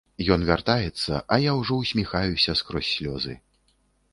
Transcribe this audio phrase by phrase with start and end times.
[0.35, 3.37] Ён вяртаецца, а я ўжо ўсміхаюся скрозь слёзы.